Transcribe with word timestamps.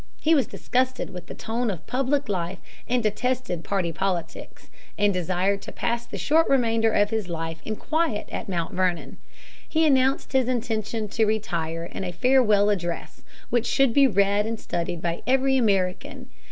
He 0.19 0.33
was 0.33 0.47
disgusted 0.47 1.11
with 1.11 1.27
the 1.27 1.35
tone 1.35 1.69
of 1.69 1.85
public 1.85 2.27
life 2.27 2.57
and 2.87 3.03
detested 3.03 3.63
party 3.63 3.91
politics, 3.93 4.71
and 4.97 5.13
desired 5.13 5.61
to 5.61 5.71
pass 5.71 6.07
the 6.07 6.17
short 6.17 6.49
remainder 6.49 6.91
of 6.91 7.11
his 7.11 7.29
life 7.29 7.61
in 7.65 7.75
quiet 7.75 8.27
at 8.31 8.49
Mt. 8.49 8.71
Vernon. 8.73 9.17
He 9.69 9.85
announced 9.85 10.33
his 10.33 10.47
intention 10.47 11.07
to 11.09 11.25
retire 11.27 11.83
in 11.85 12.03
a 12.03 12.11
Farewell 12.11 12.71
Address, 12.71 13.21
which 13.51 13.67
should 13.67 13.93
be 13.93 14.07
read 14.07 14.47
and 14.47 14.59
studied 14.59 15.03
by 15.03 15.21
every 15.27 15.55
American. 15.55 16.31